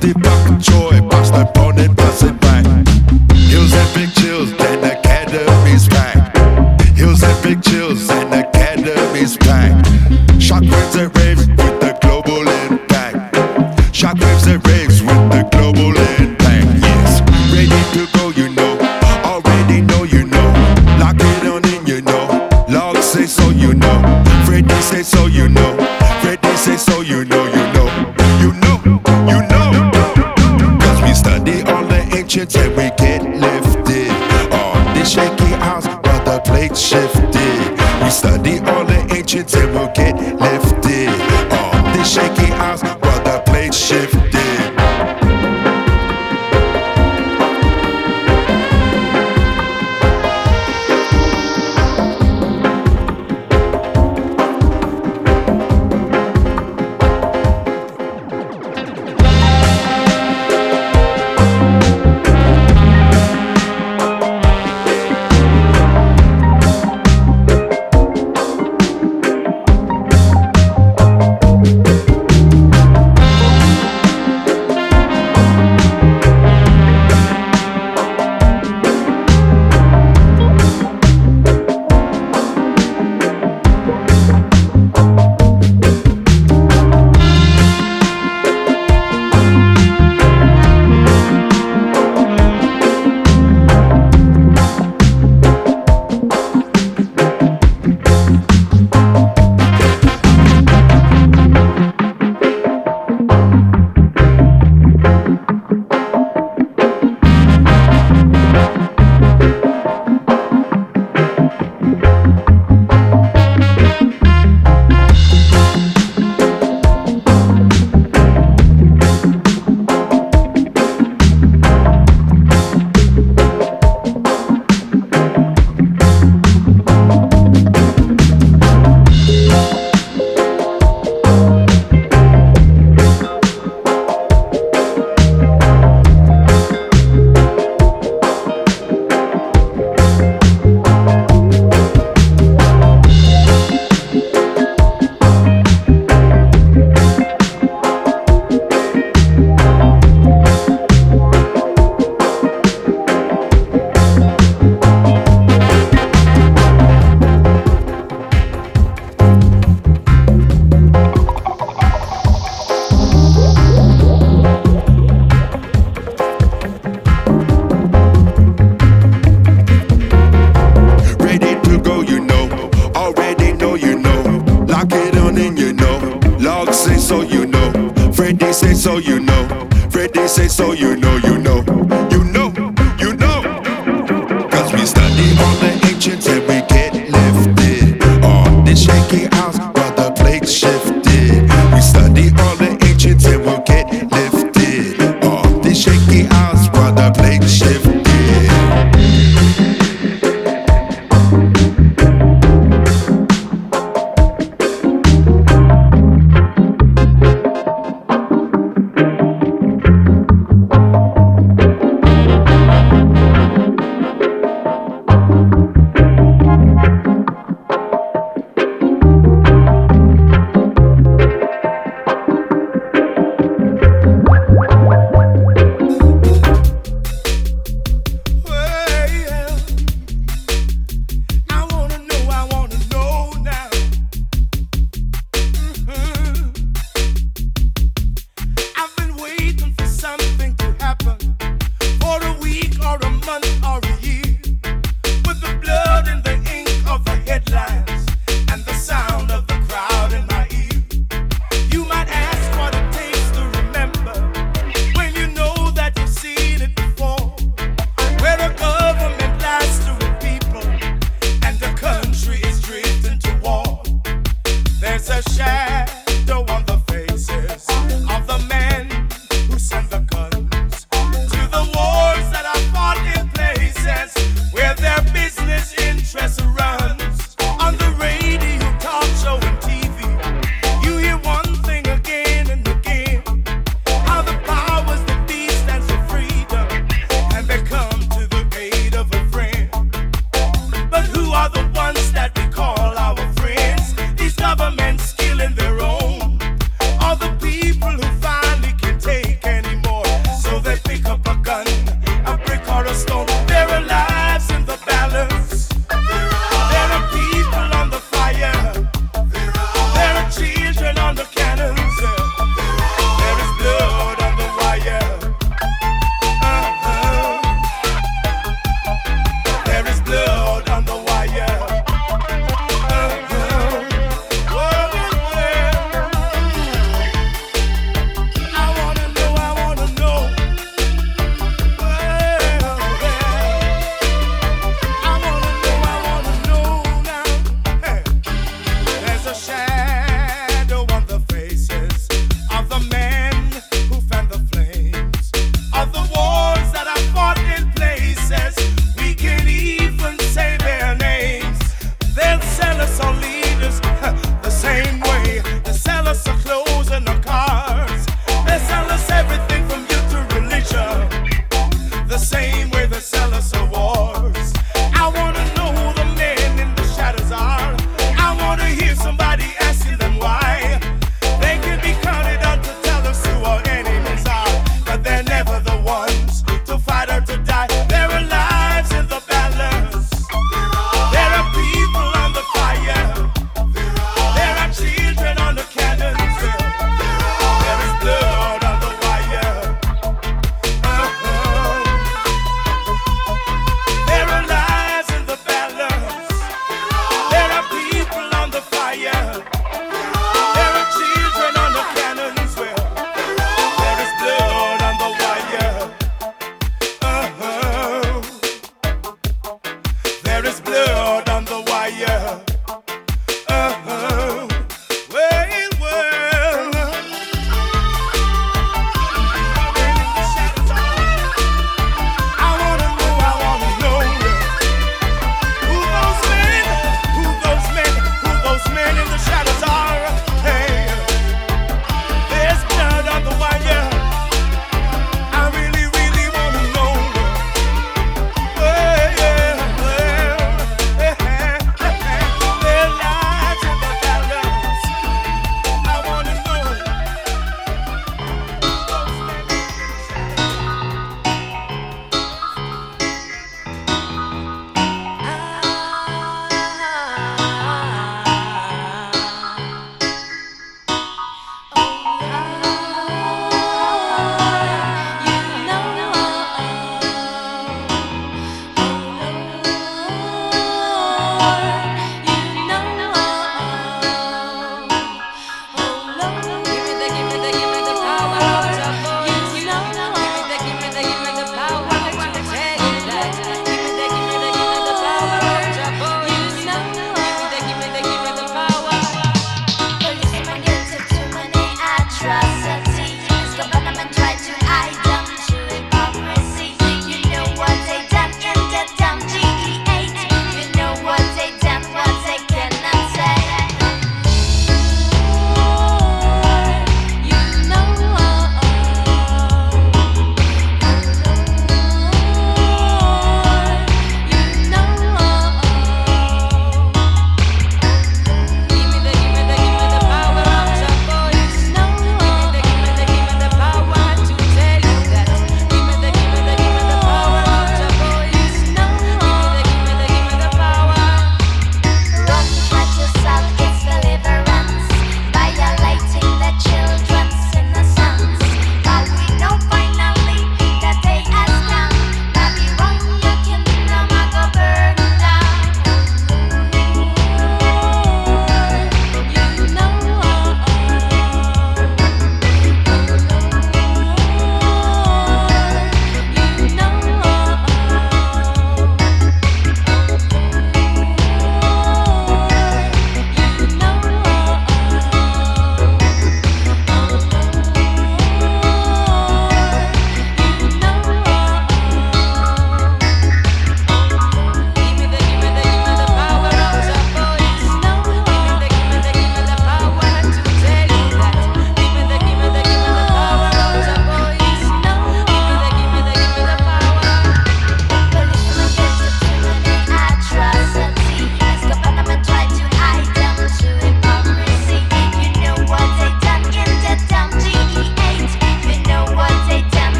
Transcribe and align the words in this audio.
The 0.00 0.12
buck 0.14 0.60
joy, 0.60 1.08
pass 1.10 1.30
the 1.30 1.44
bonnet, 1.54 1.97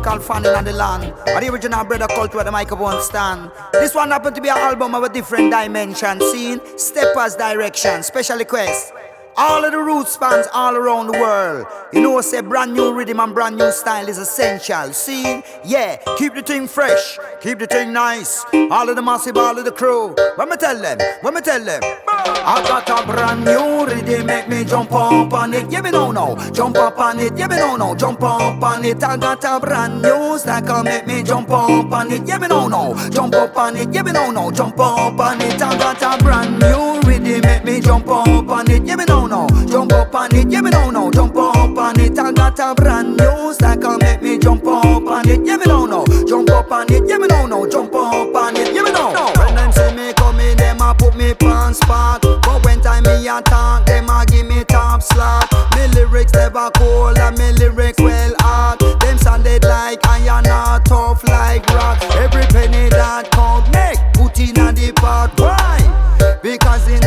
musical 0.00 0.18
fans 0.20 0.46
in 0.46 0.64
the 0.64 0.72
land. 0.72 1.14
And 1.26 1.44
the 1.44 1.52
original 1.52 1.84
brother 1.84 2.06
culture 2.08 2.36
where 2.36 2.44
the 2.44 2.52
microphone 2.52 3.02
stand. 3.02 3.50
This 3.72 3.94
one 3.94 4.10
happened 4.10 4.34
to 4.36 4.42
be 4.42 4.48
an 4.48 4.56
album 4.56 4.94
of 4.94 5.02
a 5.02 5.08
different 5.08 5.50
dimension. 5.50 6.20
Scene, 6.20 6.60
steppers 6.78 7.36
direction, 7.36 8.02
special 8.02 8.38
request. 8.38 8.92
All 9.36 9.64
of 9.64 9.72
the 9.72 9.78
roots 9.78 10.16
fans 10.16 10.46
all 10.52 10.76
around 10.76 11.08
the 11.08 11.12
world. 11.12 11.66
You 11.92 12.00
know, 12.00 12.18
I 12.18 12.20
say 12.20 12.40
brand 12.40 12.72
new 12.72 12.92
rhythm 12.92 13.18
and 13.18 13.34
brand 13.34 13.58
new 13.58 13.72
style 13.72 14.08
is 14.08 14.18
essential. 14.18 14.92
See, 14.92 15.42
yeah, 15.64 15.96
keep 16.16 16.34
the 16.34 16.42
thing 16.42 16.68
fresh, 16.68 17.18
keep 17.40 17.58
the 17.58 17.66
thing 17.66 17.92
nice. 17.92 18.44
All 18.70 18.88
of 18.88 18.94
the 18.94 19.02
massive, 19.02 19.36
all 19.36 19.58
of 19.58 19.64
the 19.64 19.72
crew. 19.72 20.14
Let 20.38 20.48
me 20.48 20.56
tell 20.56 20.78
them, 20.80 20.98
let 21.22 21.34
me 21.34 21.40
tell 21.40 21.64
them. 21.64 21.80
I 21.82 22.62
got 22.62 22.88
a 22.88 23.06
brand 23.06 23.44
new 23.44 23.86
rhythm, 23.86 24.26
make 24.26 24.48
me 24.48 24.64
jump 24.64 24.92
up 24.92 25.32
on 25.32 25.52
it. 25.52 25.70
Yeah, 25.70 25.80
me 25.80 25.90
no 25.90 26.12
no, 26.12 26.36
jump 26.52 26.76
up 26.76 26.98
on 26.98 27.18
it. 27.18 27.36
Yeah, 27.36 27.48
me 27.48 27.56
no 27.56 27.76
no, 27.76 27.96
jump 27.96 28.22
up 28.22 28.62
on 28.62 28.84
it. 28.84 29.02
I 29.02 29.16
got 29.16 29.44
a 29.44 29.58
brand 29.58 30.00
new 30.00 30.38
stack, 30.38 30.84
make 30.84 31.08
me 31.08 31.24
jump 31.24 31.50
up 31.50 31.92
on 31.92 32.12
it. 32.12 32.26
Yeah, 32.26 32.38
me 32.38 32.46
no 32.46 32.68
no, 32.68 32.94
jump 33.10 33.34
up 33.34 33.56
on 33.56 33.76
it. 33.76 33.92
Yeah, 33.92 34.02
me 34.02 34.12
no 34.12 34.30
no, 34.30 34.52
jump 34.52 34.78
up 34.78 35.18
on 35.18 35.40
it. 35.40 35.60
I 35.60 35.76
got 35.76 36.20
a 36.20 36.22
brand 36.22 36.60
new 36.60 36.89
rhythm, 37.10 37.40
make 37.42 37.64
me 37.64 37.80
jump 37.80 38.08
up 38.08 38.48
on 38.48 38.70
it. 38.70 38.84
Yeah, 38.84 38.96
me 38.96 39.04
no 39.06 39.26
no, 39.26 39.46
jump 39.66 39.92
up 39.92 40.14
on 40.14 40.34
it. 40.34 40.50
Yeah, 40.50 40.60
me 40.60 40.70
no 40.70 40.90
no, 40.90 41.10
jump 41.10 41.36
up 41.36 41.76
on 41.76 42.00
it. 42.00 42.18
I 42.18 42.32
got 42.32 42.58
a 42.58 42.74
brand 42.74 43.16
new 43.16 43.52
stack, 43.52 43.80
make 44.00 44.22
me 44.22 44.38
jump 44.38 44.66
up 44.66 44.84
on 44.84 45.28
it. 45.28 45.44
Yeah, 45.44 45.56
me 45.56 45.64
no 45.66 45.86
no, 45.86 46.04
jump 46.26 46.50
up 46.50 46.70
on 46.70 46.92
it. 46.92 47.08
Yeah, 47.08 47.18
me 47.18 47.26
no 47.26 47.46
no, 47.46 47.68
jump 47.68 47.94
up 47.94 48.34
on 48.34 48.56
it. 48.56 48.74
Yeah, 48.74 48.82
me 48.82 48.92
no. 48.92 49.32
When 49.38 49.54
them 49.54 49.72
see 49.72 49.94
me 49.94 50.12
coming, 50.14 50.56
them 50.56 50.80
a 50.80 50.94
put 50.94 51.16
me 51.16 51.34
pants 51.34 51.80
spot. 51.80 52.22
But 52.22 52.64
when 52.64 52.80
time 52.80 53.02
me 53.04 53.26
a 53.26 53.42
talk, 53.42 53.86
them 53.86 54.08
a 54.08 54.24
give 54.26 54.46
me 54.46 54.64
top 54.64 55.02
slot. 55.02 55.50
Me 55.74 55.86
lyrics 55.88 56.32
never 56.34 56.70
cold 56.76 57.18
and 57.18 57.38
me 57.38 57.52
lyrics 57.52 58.00
well 58.00 58.34
hard. 58.38 58.78
Them 59.00 59.18
sounded 59.18 59.64
like 59.64 60.06
iron 60.06 60.46
or 60.46 60.80
tough 60.84 61.24
like 61.24 61.66
rock. 61.74 62.02
Every 62.16 62.46
penny 62.46 62.89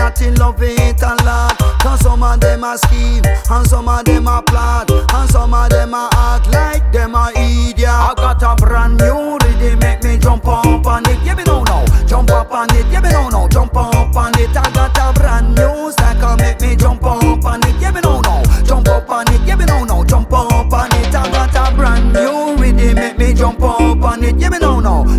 Not 0.04 0.22
in 0.22 0.36
love 0.36 0.62
it 0.62 1.02
a 1.02 1.16
lot. 1.24 1.58
Cause 1.80 2.02
some 2.02 2.24
of 2.24 2.38
them 2.42 2.66
a 2.66 2.78
scheme, 2.78 3.24
and 3.24 3.66
some 3.66 3.88
of 3.88 4.04
them 4.04 4.28
a 4.28 4.42
plot, 4.42 4.92
and 4.92 5.30
some 5.32 5.54
of 5.54 5.70
them 5.70 5.94
a 5.94 6.10
act 6.12 6.52
like 6.52 6.92
them 6.92 7.16
a 7.16 7.32
idiot. 7.32 7.88
I 7.88 8.14
got 8.14 8.44
a 8.44 8.54
brand 8.62 8.98
new 8.98 9.38
rhythm, 9.40 9.80
make 9.80 10.04
me 10.04 10.18
jump 10.18 10.46
up 10.46 10.86
on 10.86 11.10
it. 11.10 11.24
Yeah, 11.24 11.36
me 11.36 11.44
know 11.46 11.64
now, 11.64 11.86
jump 12.06 12.32
up 12.32 12.52
on 12.52 12.76
it. 12.76 12.86
Yeah, 12.92 13.00
me 13.00 13.12
know 13.12 13.30
now, 13.30 13.48
jump 13.48 13.78
up 13.78 14.14
on 14.14 14.38
it. 14.38 14.50
I 14.50 14.70
got 14.74 14.98
a 14.98 15.18
brand 15.18 15.56
new 15.56 15.90
stack, 15.94 16.20
make 16.38 16.60
me 16.60 16.76
jump 16.76 17.06
up 17.06 17.46
on 17.46 17.64
it. 17.64 17.76
Yeah, 17.80 17.92
me 17.92 18.02
know 18.02 18.20
now, 18.20 18.44
jump 18.66 18.90
up 18.90 19.10
on 19.10 19.34
it. 19.34 19.40
Yeah, 19.48 19.56
me 19.56 19.64
know 19.64 19.86
now, 19.86 20.04
jump 20.04 20.34
up 20.34 20.74
on 20.74 20.92
it. 21.00 21.16
I 21.16 21.32
got 21.32 21.56
a 21.56 21.76
brand 21.78 22.12
new 22.12 22.62
rhythm, 22.62 22.96
make 22.96 23.18
me 23.18 23.34
jump 23.34 23.62
up 23.62 23.83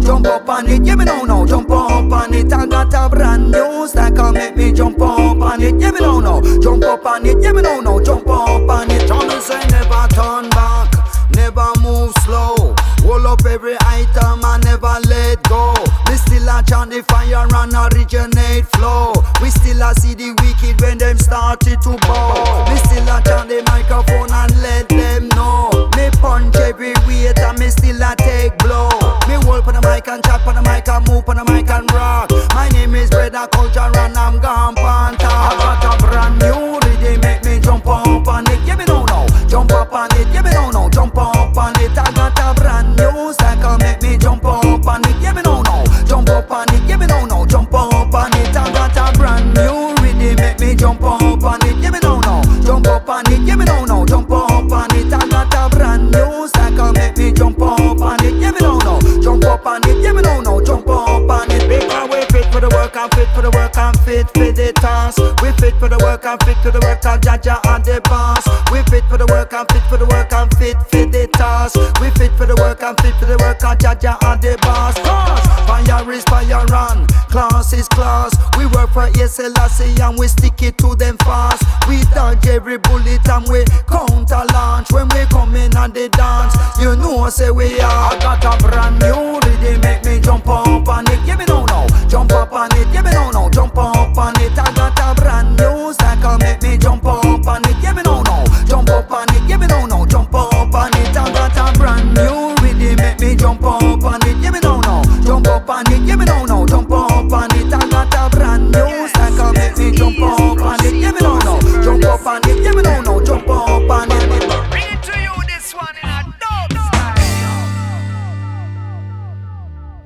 jump 0.03 0.27
up 0.27 0.49
on 0.49 0.69
it. 0.69 0.85
Yeah, 0.85 0.97
me 0.97 1.05
know 1.05 1.25
now, 1.25 1.45
jump 1.47 1.71
up 1.71 2.13
on 2.13 2.35
it. 2.35 2.53
I 2.53 2.67
got 2.67 2.95
a 2.95 3.09
brand 3.09 3.51
new 3.51 3.87
stack, 3.87 4.15
make 4.33 4.57
me 4.57 4.73
jump 4.73 5.01
up 5.01 5.41
on 5.41 5.63
it. 5.63 5.81
Yeah, 5.81 5.91
me 5.91 6.01
know 6.01 6.21
now, 6.21 6.41
jump 6.61 6.85
up 6.85 7.05
on 7.05 7.27
it. 7.27 7.37
Yeah, 7.41 7.53
me 7.53 7.63
know 7.63 7.81
now, 7.81 8.01
jump 8.01 8.29
up 8.29 8.69
on 8.69 8.91
it. 8.91 9.07
Johnny 9.09 9.41
say 9.41 9.65
never 9.69 10.07
turn 10.15 10.49
back, 10.51 10.93
never 11.35 11.71
move 11.81 12.13
slow. 12.25 12.75
Hold 13.05 13.27
up 13.27 13.45
every 13.45 13.77
item 13.81 14.43
and 14.43 14.65
never 14.65 14.97
let 15.09 15.43
go. 15.45 15.75
We 16.07 16.15
still 16.15 16.49
a 16.49 16.63
chant 16.63 16.91
the 16.91 17.03
fire 17.03 17.47
and 17.47 17.75
originate 17.75 18.67
flow. 18.77 19.13
We 19.43 19.51
still 19.51 19.83
a 19.83 19.95
see 19.95 20.15
the 20.15 20.33
wicked 20.41 20.81
when 20.81 20.99
them 20.99 21.19
started 21.19 21.83
to 21.83 21.97
bow. 22.09 22.65
We 22.69 22.77
still 22.77 23.05
a 23.05 23.21
chant 23.23 23.49
the 23.51 23.63
microphone 23.69 24.33
and 24.33 24.63
let 24.63 24.94
and 30.95 31.09
move 31.09 31.29
on 31.29 31.37
the 31.37 31.45
mic 31.53 31.69
and 31.71 31.91
rock. 31.93 32.31
My 32.55 32.69
name 32.69 32.95
is 32.95 33.11
Brother 33.11 33.47
Culture 33.49 33.81
and 33.81 34.17
I'm 34.17 34.39
gone 34.41 34.75
pan 34.77 35.24
jump 59.45 59.61
up 59.61 59.67
on 59.67 59.89
it. 59.89 60.03
Yeah, 60.03 60.13
me 60.13 60.23
know 60.23 60.41
now, 60.41 60.61
jump 60.61 60.89
up 60.89 61.31
on 61.31 61.51
it. 61.51 61.69
Because 61.69 62.09
we 62.09 62.21
fit 62.33 62.51
for 62.53 62.61
the 62.61 62.69
work, 62.73 62.97
I'm 62.97 63.11
fit 63.11 63.29
for 63.35 63.43
the 63.43 63.51
work, 63.51 63.77
I'm 63.77 63.95
fit 64.05 64.29
for 64.31 64.51
the 64.53 64.73
task. 64.75 65.19
We 65.43 65.53
fit 65.61 65.75
for 65.79 65.89
the 65.89 65.99
work, 65.99 66.25
I'm 66.25 66.39
fit 66.39 66.57
for 66.63 66.71
the 66.71 66.81
work, 66.81 67.05
I'm 67.05 67.21
Jaja 67.21 67.61
and 67.67 67.85
the 67.85 68.01
boss. 68.05 68.45
We 68.73 68.83
fit 68.91 69.05
for 69.09 69.19
the 69.19 69.27
work, 69.27 69.53
I'm 69.53 69.67
fit 69.67 69.83
for 69.89 69.97
the 69.99 70.07
work, 70.07 70.33
I'm 70.33 70.49
fit 70.57 70.77
for 70.91 71.05
the 71.05 71.29
task. 71.33 71.77
We 72.01 72.11
fit 72.17 72.33
for 72.37 72.47
the 72.47 72.57
work, 72.57 72.83
I'm 72.83 72.97
fit 72.97 73.15
for 73.17 73.27
the 73.27 73.37
work, 73.39 73.63
I'm 73.65 73.77
Jaja 73.77 74.17
and 74.25 74.41
the 74.41 74.57
boss. 74.63 74.95
Cause 75.05 75.45
fire 75.69 76.13
is 76.13 76.25
fire 76.25 76.65
on, 76.73 77.07
class 77.29 77.73
is 77.73 77.89
class. 77.89 78.33
For 78.95 79.11
SLC 79.11 79.99
and 79.99 80.17
we 80.17 80.29
stick 80.29 80.63
it 80.63 80.79
to 80.79 80.95
them 80.95 81.19
fast. 81.19 81.65
We 81.89 82.05
dodge 82.15 82.47
every 82.47 82.79
bullet 82.79 83.29
and 83.29 83.45
we 83.49 83.65
counter 83.89 84.45
launch 84.53 84.93
when 84.93 85.09
we 85.09 85.25
come 85.27 85.57
in 85.57 85.77
and 85.77 85.93
they 85.93 86.09
dance. 86.09 86.55
You 86.81 86.95
know, 86.95 87.19
I 87.19 87.31
say 87.31 87.51
we 87.51 87.81
are. 87.81 88.15
I 88.15 88.39
got 88.41 88.45
a 88.45 88.69
brand 88.69 89.01
new 89.01 89.41
rhythm, 89.41 89.81
make 89.81 90.05
me 90.05 90.21
jump 90.21 90.47
up 90.47 90.87
on 90.87 91.11
it. 91.11 91.19
Yeah, 91.27 91.37
me 91.37 91.45
know 91.45 91.65
now, 91.65 91.89
jump 92.07 92.31
up 92.31 92.53
on 92.53 92.71
it. 92.71 92.87
Yeah, 92.95 93.03
me 93.03 93.11
know 93.11 93.33
now, 93.33 93.51
jump 93.51 93.77
up 93.77 94.17
on 94.17 94.34
it. 94.34 94.34
Jump 110.19 110.61
up 110.61 110.65
on 110.65 110.87
it. 110.87 110.95
Yeah, 110.95 111.13
me 111.13 111.21
know 111.21 111.39
now, 111.39 111.61
jump 111.83 112.05
up 112.05 112.27
on 112.27 112.49
it. 112.49 112.63
Yeah, 112.63 112.73
me 112.73 112.83
know 112.83 113.01
now, 113.03 113.25
jump 113.25 113.49
up 113.49 113.91
on 113.91 114.11
it. 114.11 114.71
Bring 114.71 114.85
it 114.85 115.03
to 115.03 115.21
you, 115.21 115.33
this 115.47 115.75
one. 115.75 115.95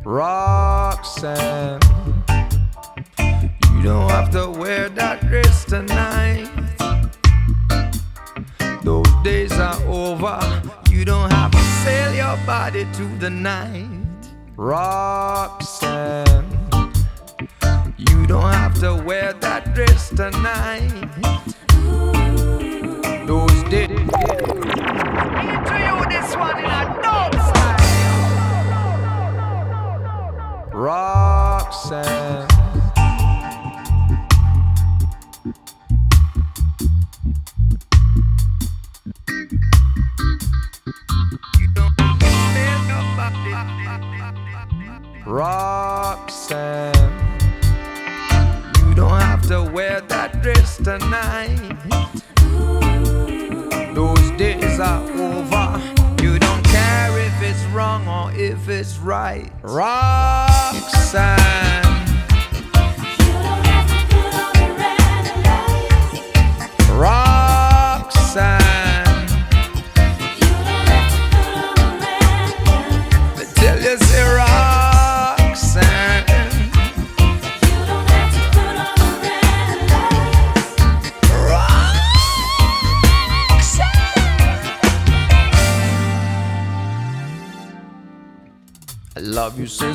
Roxanne, 0.04 1.80
you 3.74 3.82
don't 3.82 4.09
have 4.11 4.30
to 4.30 4.48
wear 4.59 4.88
that 4.88 5.20
dress 5.28 5.66
tonight. 5.66 6.48
Those 8.82 9.12
days 9.22 9.52
are 9.52 9.78
over. 9.84 10.40
You 10.88 11.04
don't 11.04 11.30
have 11.30 11.50
to 11.50 11.59
sell 11.84 12.14
your 12.14 12.38
body 12.46 12.86
to 12.94 13.04
the 13.18 13.28
night. 13.28 13.86
Roxanne, 14.56 16.47
don't 18.29 18.53
have 18.53 18.79
to 18.79 18.95
wear 18.95 19.33
that 19.33 19.74
dress 19.74 20.11
tonight. 20.11 20.93
Those 23.26 23.62
days. 23.70 23.89
Bring 23.89 24.11
it 25.49 25.64
to 25.64 25.76
you, 25.89 25.97
this 26.11 26.37
one 26.37 26.59
in 26.59 26.66
a 26.66 26.85
dope 27.03 27.41
style. 27.41 28.18
Roxanne, 30.74 32.47
tonight. 50.99 51.59
Those 53.94 54.30
days 54.32 54.80
are 54.80 55.03
over. 55.11 55.82
You 56.22 56.38
don't 56.38 56.64
care 56.64 57.18
if 57.18 57.42
it's 57.42 57.64
wrong 57.74 58.07
or 58.07 58.32
if 58.38 58.68
it's 58.68 58.99
right. 58.99 59.51
Roxanne. 59.62 60.82
Roxanne. 60.82 61.88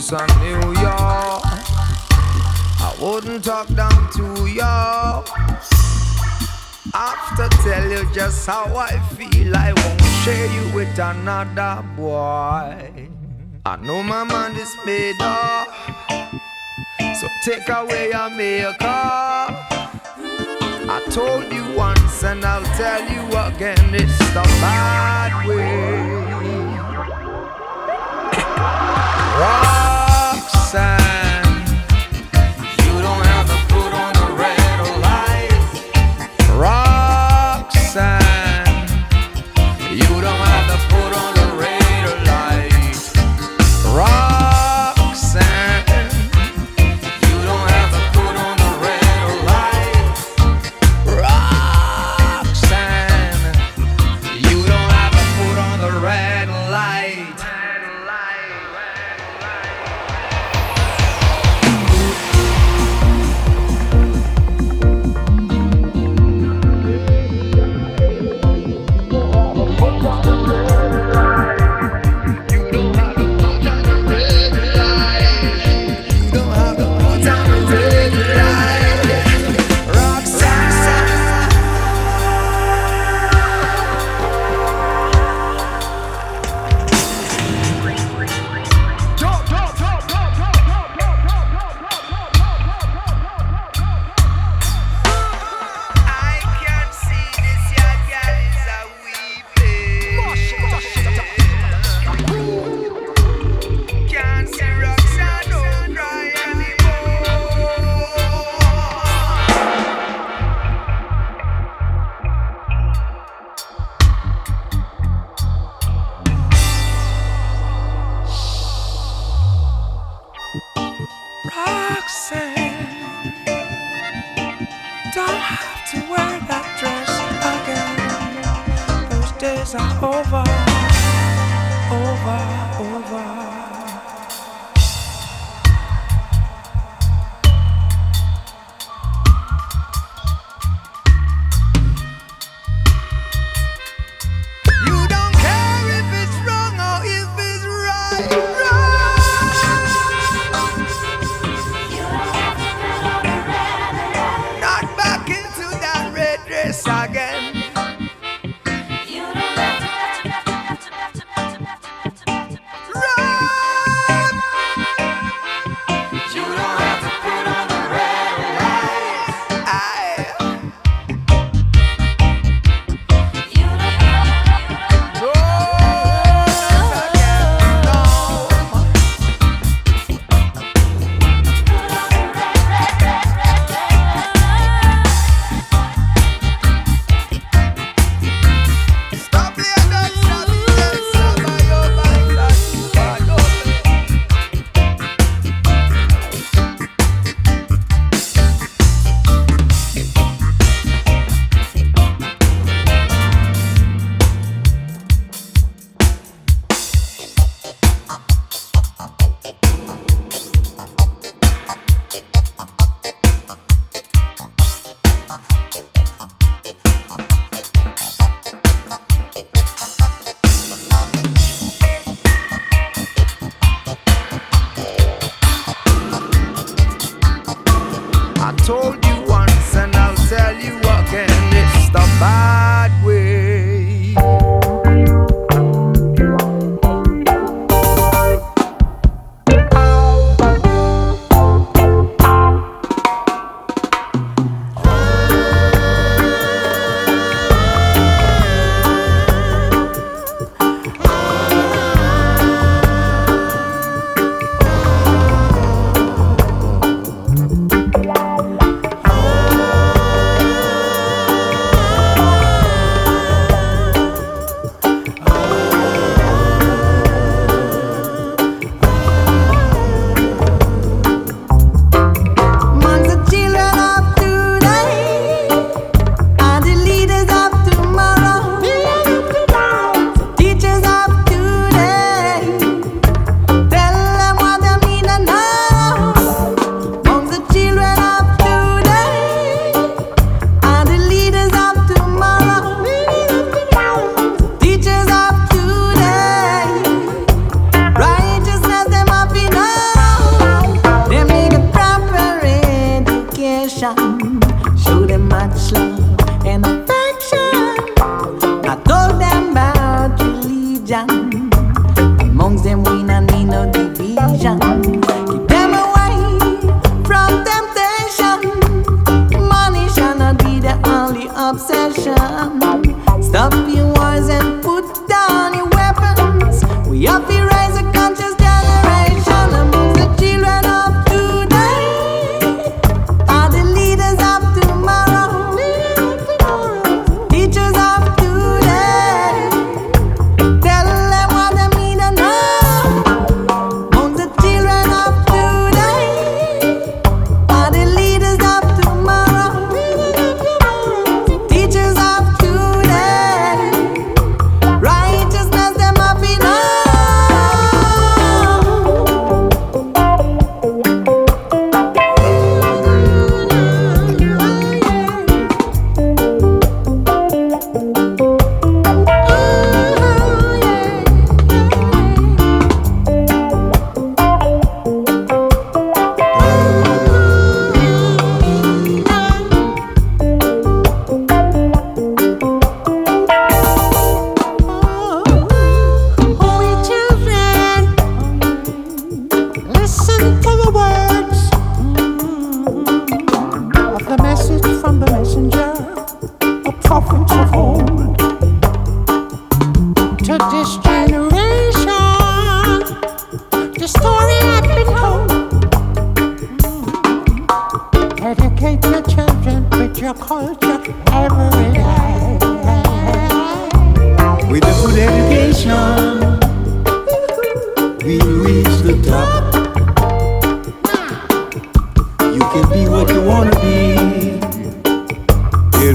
Paris 0.03 0.11
and 0.11 0.41
New 0.41 0.81
York. 0.81 1.43
I 2.79 2.95
wouldn't 2.99 3.43
talk 3.43 3.67
down 3.73 4.09
to 4.13 4.47
you. 4.47 4.61
After 6.93 7.49
tell 7.63 7.89
you 7.89 8.05
just 8.13 8.45
how 8.45 8.75
I 8.75 8.99
feel, 9.15 9.55
I 9.55 9.73
won't 9.73 10.01
share 10.23 10.47
you 10.51 10.75
with 10.75 10.99
another 10.99 11.83
boy. 11.95 13.09
I 13.65 13.75
know 13.77 14.03
my 14.03 14.23
mind 14.23 14.57
is 14.57 14.75
made 14.85 15.15
up, 15.21 15.69
so 17.19 17.27
take 17.43 17.69
away 17.69 18.09
your 18.09 18.29
makeup. 18.29 19.55
I 20.85 21.01
told 21.11 21.51
you 21.51 21.77
once 21.77 22.23
and 22.23 22.43
I'll 22.43 22.63
tell 22.75 23.01
you 23.09 23.21
again, 23.55 23.95
it's 23.95 24.17
the 24.33 24.43
bad 24.61 25.47
way. 25.47 25.73
side. 30.73 31.02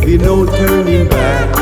see 0.08 0.16
no 0.16 0.46
turning 0.46 1.06
back. 1.08 1.57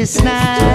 This 0.00 0.16
change 0.16 0.69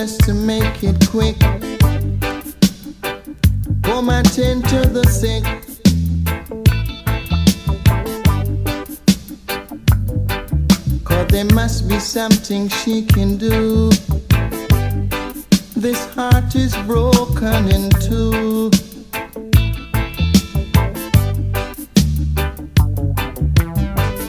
just 0.00 0.20
to 0.20 0.32
make 0.32 0.82
it 0.82 0.96
quick. 1.10 1.36
For 3.84 4.00
my 4.00 4.22
ten 4.22 4.62
to 4.62 4.80
the 4.96 5.04
sick. 5.04 5.44
Cause 11.04 11.26
there 11.28 11.44
must 11.54 11.86
be 11.86 11.98
something 11.98 12.70
she 12.70 13.04
can 13.04 13.36
do. 13.36 13.90
This 15.76 16.02
heart 16.14 16.54
is 16.56 16.74
broken 16.88 17.68
in 17.68 17.90
two. 18.00 18.70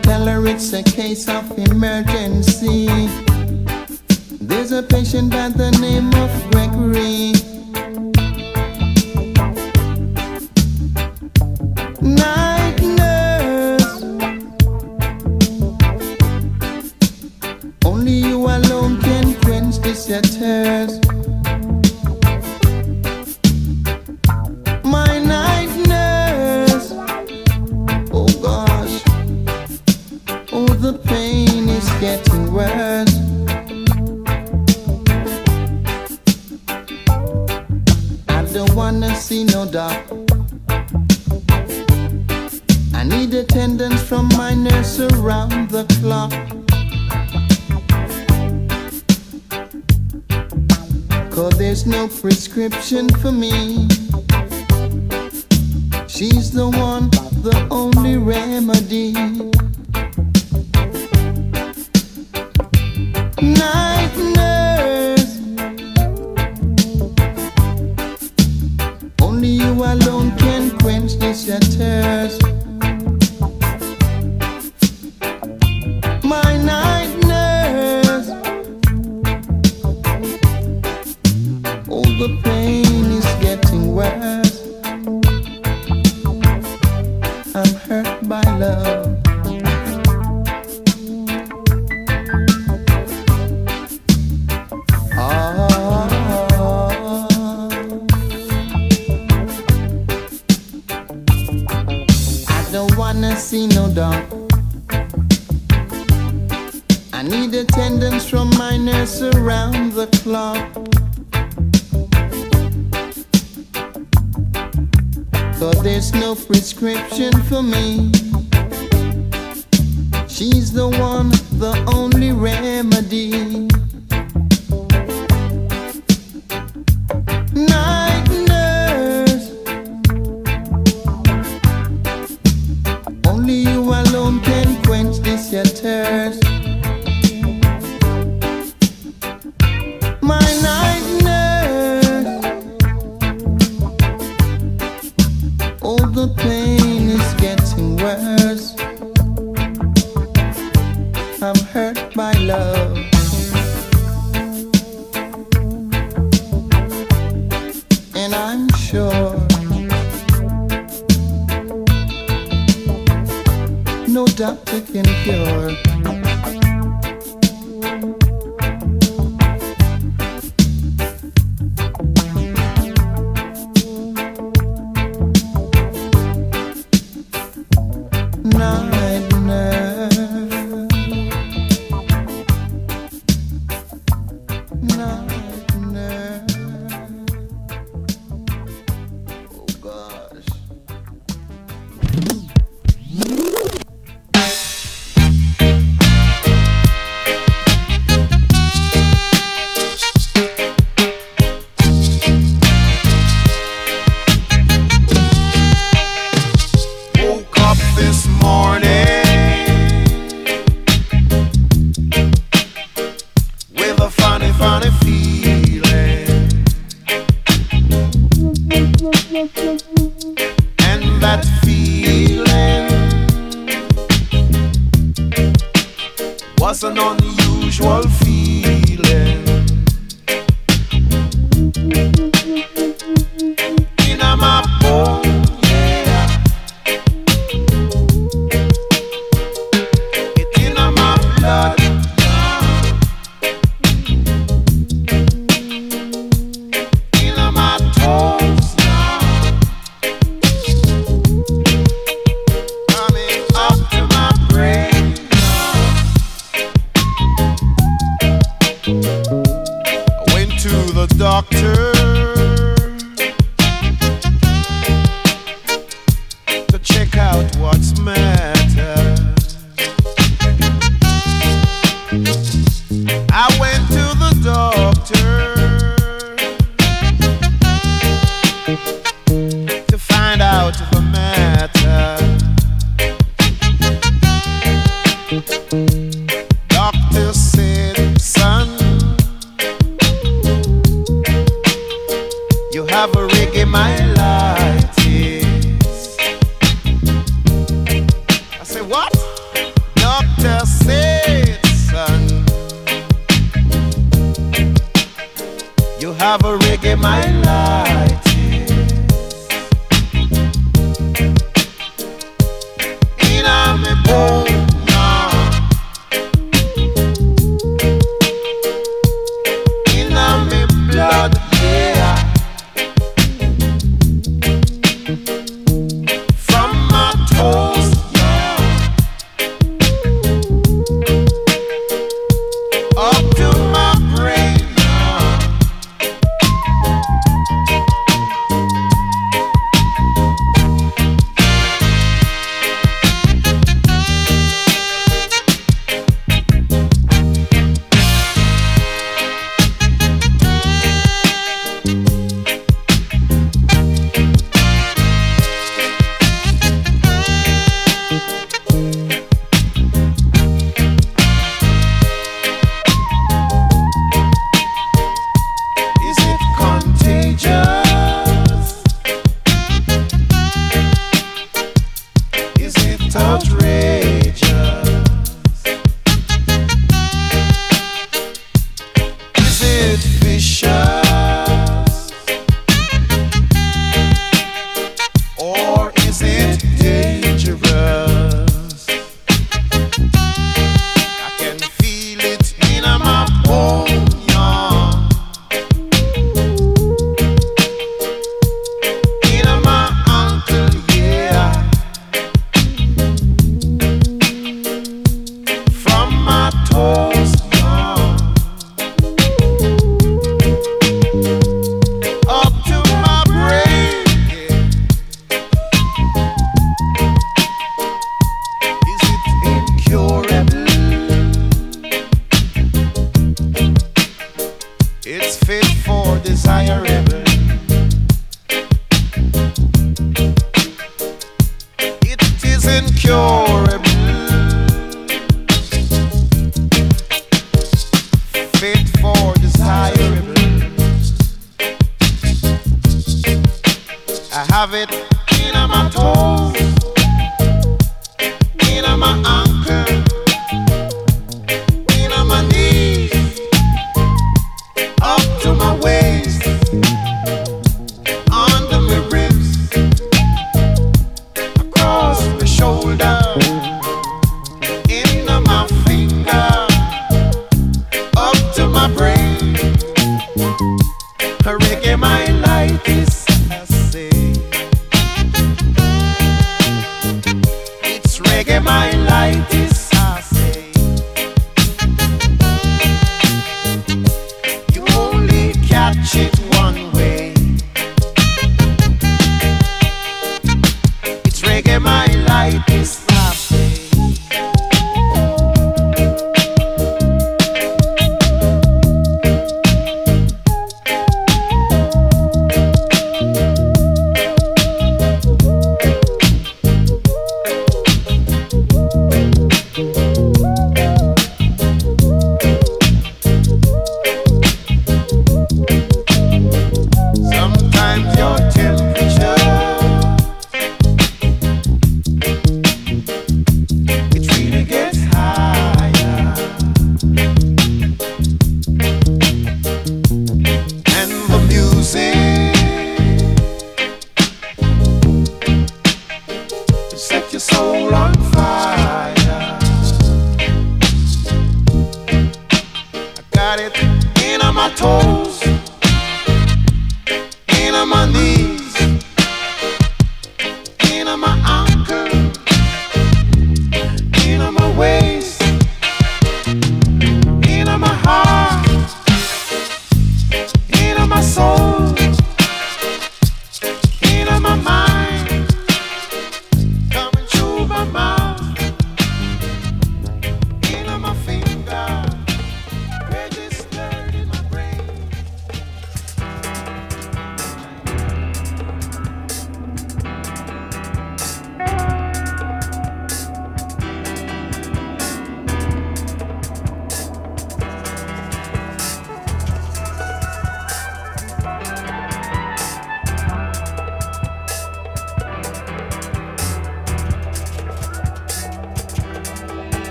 Tell 0.00 0.24
her 0.32 0.46
it's 0.46 0.72
a 0.72 0.82
case 0.82 1.28
of 1.28 1.44
emergency 1.58 3.27
was 4.70 4.78
a 4.78 4.82
patient 4.82 5.30
by 5.30 5.48
the 5.48 5.70
name 5.80 6.12
of 6.14 6.50
Gregory. 6.50 7.47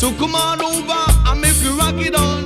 So 0.00 0.10
come 0.12 0.34
on 0.34 0.62
over 0.62 1.04
and 1.28 1.42
make 1.42 1.62
you 1.62 1.76
rock 1.78 1.96
it 1.98 2.14
on. 2.14 2.39